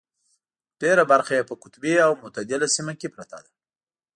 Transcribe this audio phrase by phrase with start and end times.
[0.81, 3.49] ډېره برخه یې په قطبي او متعدله سیمه کې پرته ده.